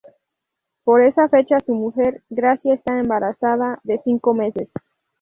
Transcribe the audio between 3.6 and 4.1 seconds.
de